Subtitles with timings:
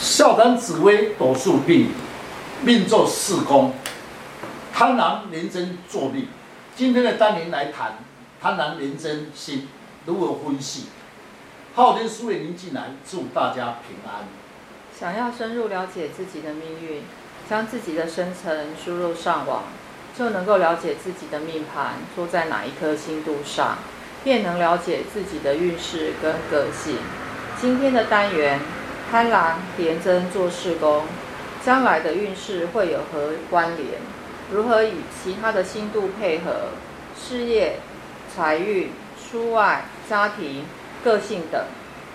[0.00, 1.90] 笑谈紫微斗数命，
[2.62, 3.74] 命坐四宫，
[4.72, 6.26] 贪狼廉贞作命。
[6.74, 7.98] 今天的单元来谈
[8.40, 9.68] 贪狼廉贞星
[10.06, 10.86] 如何分析。
[11.74, 14.24] 昊天书院您进来，祝大家平安。
[14.98, 17.02] 想要深入了解自己的命运，
[17.50, 19.64] 将自己的生辰输入上网，
[20.18, 23.76] 就能够了解自己的命盘坐在哪一颗星度上，
[24.24, 26.96] 便能了解自己的运势跟个性。
[27.60, 28.58] 今天的单元。
[29.10, 31.02] 贪狼廉贞做事宫，
[31.64, 34.00] 将来的运势会有何关联？
[34.52, 36.68] 如何与其他的星度配合？
[37.20, 37.80] 事业、
[38.32, 40.64] 财运、出外、家庭、
[41.02, 41.60] 个性等。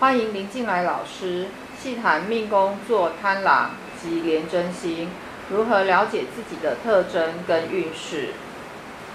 [0.00, 1.46] 欢迎林进来老师
[1.80, 3.70] 细谈命宫坐贪狼
[4.02, 5.10] 及廉贞星，
[5.48, 8.30] 如何了解自己的特征跟运势。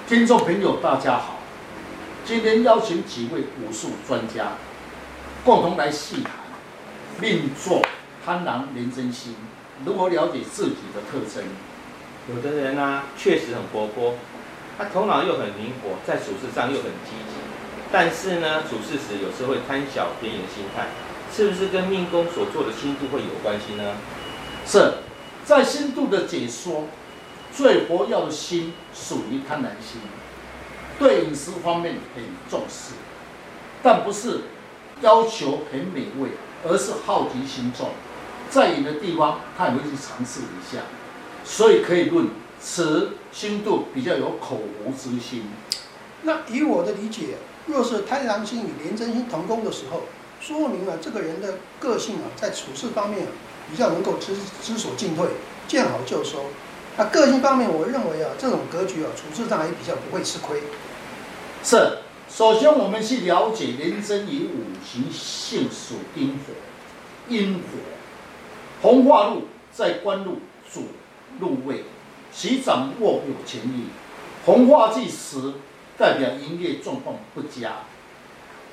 [0.07, 1.39] 听众朋友，大家好，
[2.23, 4.53] 今天邀请几位武术专家，
[5.44, 6.45] 共同来细谈。
[7.19, 7.81] 命座
[8.25, 9.35] 贪狼廉贞心，
[9.85, 11.43] 如何了解自己的特征？
[12.27, 14.16] 有的人呢、啊，确实很活泼，
[14.77, 17.35] 他头脑又很灵活，在处事上又很积极，
[17.91, 20.88] 但是呢，处事时有时候会贪小便宜的心态，
[21.31, 23.95] 是不是跟命宫所做的星度会有关系呢？
[24.66, 24.95] 是，
[25.45, 26.85] 在星度的解说，
[27.53, 30.02] 最活跃的星属于贪婪星，
[31.00, 32.95] 对饮食方面很重视，
[33.81, 34.41] 但不是
[35.02, 36.31] 要求很美味。
[36.67, 37.89] 而是好奇心重，
[38.49, 40.81] 在远的地方他也会去尝试一下，
[41.44, 42.27] 所以可以论
[42.59, 45.52] 此心度比较有口无之心。
[46.23, 50.03] 那以我的理解，若是贪狼星与廉贞星同宫的时候，
[50.41, 53.27] 说明了这个人的个性啊，在处事方面
[53.69, 55.27] 比较能够知知所进退，
[55.67, 56.45] 见好就收。
[56.97, 60.63] 那个性方面，我认为啊，这种格局啊，处事上也比较不会吃亏。
[61.63, 62.00] 是。
[62.36, 66.53] 首先，我们去了解廉贞以五行性属阴火，
[67.33, 67.61] 阴火，
[68.81, 70.81] 红化禄在官禄主
[71.39, 71.86] 禄位，
[72.33, 73.86] 其掌握有权力。
[74.45, 75.53] 红化忌时
[75.97, 77.84] 代表营业状况不佳，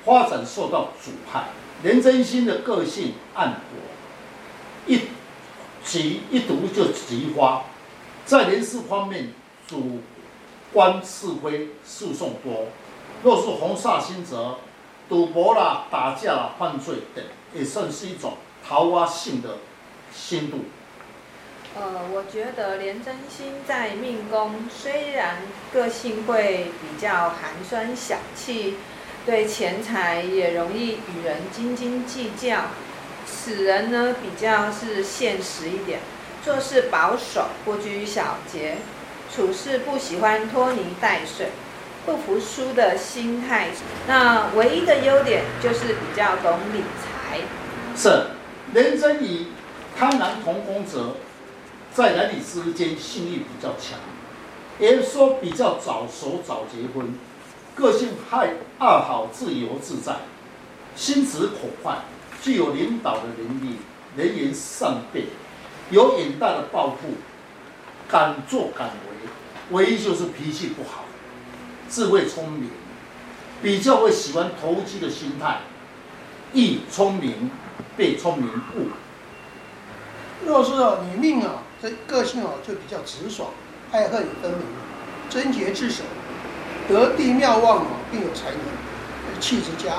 [0.03, 1.45] 发展受到阻碍。
[1.83, 3.57] 廉贞星的个性暗火，
[4.87, 4.99] 一
[5.85, 7.63] 急一读就急发，
[8.25, 9.29] 在人事方面
[9.65, 10.01] 主
[10.73, 12.67] 观是非，诉讼多。
[13.23, 14.57] 若是红煞星则，
[15.07, 17.23] 赌博啦、打架啦、犯罪等，
[17.53, 18.33] 也算是一种
[18.67, 19.59] 桃花性的
[20.13, 20.65] 星度。
[21.75, 25.37] 呃，我觉得廉贞星在命宫，虽然
[25.71, 28.75] 个性会比较寒酸小气，
[29.25, 32.65] 对钱财也容易与人斤斤计较。
[33.25, 35.99] 此人呢，比较是现实一点，
[36.43, 38.79] 做事保守，不拘小节，
[39.33, 41.47] 处事不喜欢拖泥带水。
[42.05, 43.69] 不服输的心态，
[44.07, 47.39] 那唯一的优点就是比较懂理财。
[47.95, 48.25] 是，
[48.73, 49.47] 人生与
[49.97, 51.15] 贪婪同工者，
[51.93, 53.99] 在男女之间性欲比较强，
[54.79, 57.13] 也说比较早熟早结婚，
[57.73, 58.49] 个性爱
[58.79, 60.13] 爱好自由自在，
[60.97, 61.99] 心直口快，
[62.41, 63.77] 具有领导的能力，
[64.17, 65.27] 能言善辩，
[65.89, 67.13] 有远大的抱负，
[68.09, 69.29] 敢作敢为，
[69.71, 71.05] 唯一就是脾气不好。
[71.93, 72.71] 智慧聪明，
[73.61, 75.59] 比较会喜欢投机的心态，
[76.51, 77.51] 易聪明
[77.95, 78.87] 被聪明误。
[80.43, 83.51] 若是啊，女命啊，这个性啊就比较直爽，
[83.91, 84.61] 爱恨分明，
[85.29, 86.01] 贞洁自守，
[86.89, 89.97] 得地妙旺啊，并有才能，气质佳，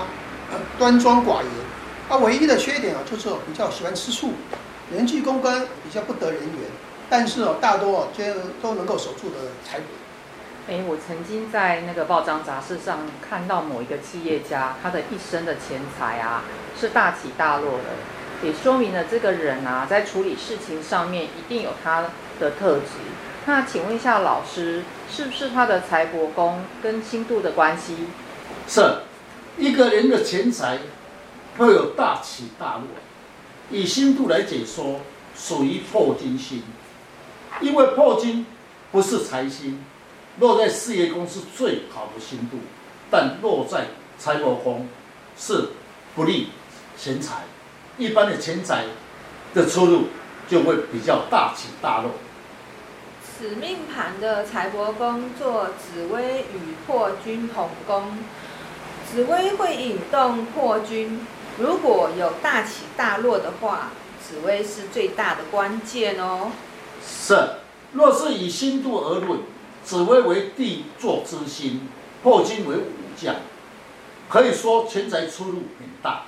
[0.77, 1.51] 端庄寡言。
[2.09, 4.33] 他唯一的缺点啊，就是比较喜欢吃醋，
[4.93, 6.71] 人际公关比较不得人缘，
[7.09, 9.83] 但是啊，大多啊，皆都能够守住的财帛。
[10.67, 16.43] 哎，我曾经在那个报章杂志上看到某一个企业家，他的一生的钱财啊
[16.81, 17.85] 是大起大落的，
[18.43, 22.07] 也说明了这个人啊在处理事情上面一定有他
[22.41, 22.85] 的特质。
[23.45, 28.07] 那请问一下老师，是不是他的财帛宫跟星度的关系？
[28.67, 29.01] 是，
[29.59, 30.79] 一个人的钱财
[31.59, 32.85] 会有大起大落，
[33.71, 35.03] 以星度来解说，
[35.37, 36.63] 属于破金星，
[37.61, 38.47] 因为破金
[38.91, 39.85] 不是财星。
[40.41, 42.59] 落在事业宫是最好的星度，
[43.09, 43.87] 但落在
[44.19, 44.89] 财帛宫
[45.39, 45.69] 是
[46.17, 46.49] 不利
[46.99, 47.45] 钱财，
[47.99, 48.87] 一般的钱财
[49.55, 50.09] 的出入
[50.49, 52.11] 就会比较大起大落。
[53.23, 58.19] 此命盘的财帛宫做紫微与破军同宫，
[59.09, 61.25] 紫微会引动破军，
[61.59, 66.51] 如果有大起大落的话，紫微是最大的关键哦。
[67.07, 67.37] 是，
[67.93, 69.39] 若是以星度而论。
[69.85, 71.89] 紫微为地坐之星，
[72.23, 72.87] 破军为武
[73.17, 73.37] 将，
[74.29, 76.23] 可以说钱财出入很大，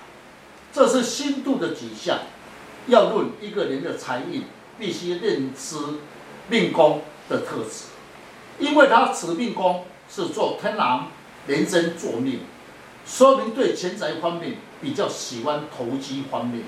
[0.72, 2.18] 这是星度的迹象。
[2.88, 4.44] 要论一个人的财运，
[4.78, 5.76] 必须认知
[6.48, 7.86] 命宫的特质，
[8.60, 11.08] 因为他此命宫是做天狼
[11.48, 12.40] 廉贞坐命，
[13.04, 16.62] 说明对钱财方面比较喜欢投机方面，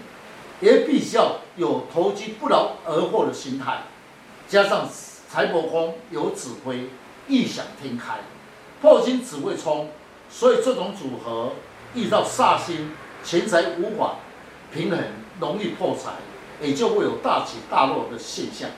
[0.60, 3.82] 也比较有投机不劳而获的心态，
[4.48, 4.88] 加上
[5.30, 6.88] 财帛宫有指挥，
[7.28, 8.20] 异想天开，
[8.80, 9.90] 破金只会冲，
[10.30, 11.52] 所以这种组合
[11.94, 12.92] 遇到煞星，
[13.22, 14.16] 钱财无法
[14.72, 14.98] 平衡，
[15.38, 16.12] 容易破财，
[16.66, 18.70] 也就会有大起大落的现象。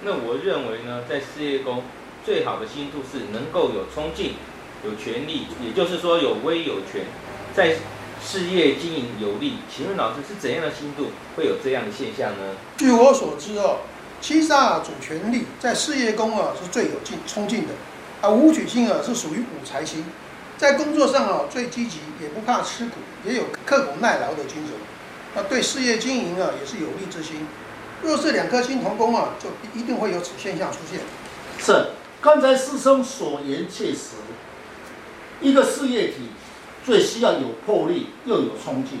[0.00, 1.82] 那我认为呢，在事业宫
[2.24, 4.36] 最好的星度是能够有冲劲、
[4.84, 7.04] 有权力，也就是说有威有权，
[7.54, 7.76] 在
[8.22, 9.58] 事业经营有利。
[9.70, 12.54] 请问老师是怎样的星度会有这样的现象呢？
[12.78, 13.80] 据我所知哦，
[14.24, 17.74] 七杀主权力，在事业宫啊是最有劲冲劲的，
[18.22, 20.02] 啊武曲星啊是属于武财星，
[20.56, 22.92] 在工作上啊最积极，也不怕吃苦，
[23.26, 24.72] 也有刻苦耐劳的精神。
[25.34, 27.46] 那对事业经营啊也是有利之星。
[28.02, 31.00] 若是两颗星同宫啊，就一定会有此现象出现。
[31.58, 31.88] 是，
[32.22, 34.12] 刚才师兄所言切实。
[35.42, 36.30] 一个事业体
[36.82, 39.00] 最需要有魄力，又有冲劲。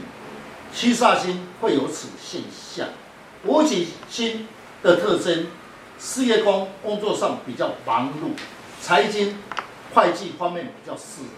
[0.70, 2.88] 七煞星会有此现象。
[3.46, 4.46] 武曲星
[4.84, 5.46] 的特征，
[5.98, 8.38] 事业宫工作上比较忙碌，
[8.82, 9.38] 财经、
[9.94, 11.28] 会计方面比较适合。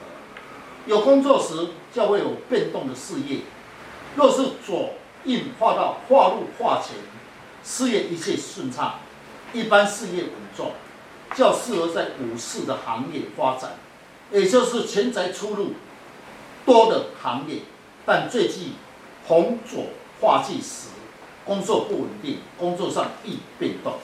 [0.87, 3.43] 有工作时，较会有变动的事业。
[4.17, 4.95] 若是左
[5.25, 6.97] 印化到化禄化权，
[7.63, 8.99] 事业一切顺畅，
[9.53, 10.73] 一般事业稳重，
[11.37, 13.75] 较适合在股市的行业发展，
[14.33, 15.75] 也就是钱财出入
[16.65, 17.61] 多的行业。
[18.05, 18.73] 但最忌
[19.29, 19.85] 红左
[20.21, 20.89] 化忌时，
[21.47, 23.95] 工作不稳定，工作上易变动。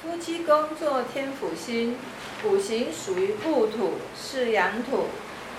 [0.00, 1.96] 夫妻宫作天府星，
[2.44, 5.06] 五行属于戊土，是阳土，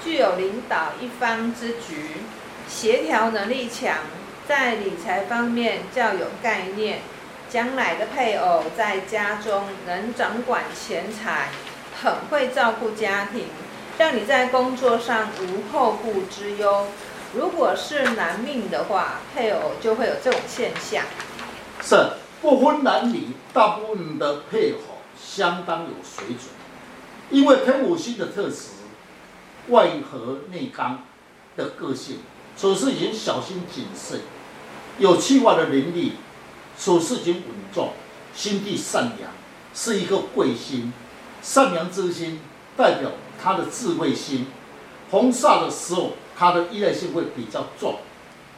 [0.01, 2.21] 具有领导一方之局。
[2.69, 3.97] 协调能力强，
[4.47, 6.99] 在理财方面较有概念。
[7.49, 11.49] 将来的配偶在家中能掌管钱财，
[12.01, 13.47] 很会照顾家庭，
[13.97, 16.87] 让你在工作上无后顾之忧。
[17.35, 21.03] 如果是男命的话，配偶就会有这种现象。
[21.81, 24.77] 是不分男女，大部分的配偶
[25.19, 26.49] 相当有水准，
[27.31, 28.67] 因为天府星的特质，
[29.69, 31.03] 外和内刚
[31.57, 32.19] 的个性。
[32.55, 34.21] 处事情小心谨慎，
[34.99, 36.13] 有计划的能力，
[36.77, 37.43] 处事情稳
[37.73, 37.93] 重，
[38.35, 39.31] 心地善良，
[39.73, 40.93] 是一个贵星。
[41.41, 42.39] 善良之心
[42.77, 43.09] 代表
[43.41, 44.45] 他的智慧心。
[45.09, 47.99] 红煞的时候，他的依赖性会比较重。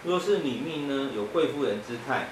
[0.03, 2.25] 若是女命呢，有贵妇人姿态；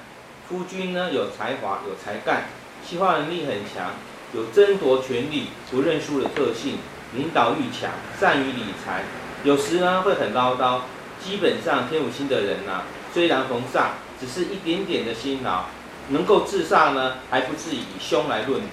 [0.47, 2.45] 夫君呢，有才华，有才干，
[2.87, 3.91] 计划能力很强，
[4.33, 6.77] 有争夺权力、不认输的特性，
[7.15, 9.03] 领导欲强，善于理财，
[9.43, 10.81] 有时呢会很唠叨。
[11.23, 15.65] 基本上天府星的人呐、啊，虽然逢煞，只是一点点的辛劳，
[16.09, 18.67] 能够自煞呢，还不至以凶来论敌。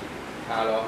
[0.49, 0.85] 哈喽。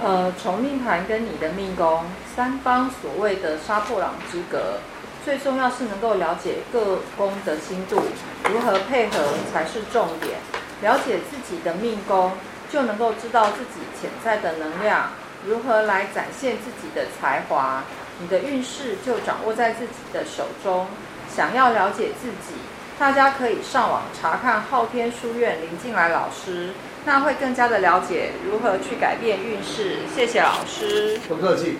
[0.00, 2.04] 呃，从命盘跟你的命宫
[2.36, 4.78] 三方所谓的杀破狼之隔，
[5.24, 8.00] 最重要是能够了解各宫的星度，
[8.48, 9.18] 如何配合
[9.52, 10.38] 才是重点。
[10.82, 12.30] 了解自己的命宫，
[12.70, 15.10] 就能够知道自己潜在的能量，
[15.44, 17.82] 如何来展现自己的才华。
[18.20, 20.86] 你的运势就掌握在自己的手中。
[21.28, 22.54] 想要了解自己，
[22.98, 26.70] 大家可以上网查看昊天书院林进来老师，
[27.08, 29.96] 那会更加的了解如何去改变运势。
[30.14, 31.78] 谢谢老师，不客气。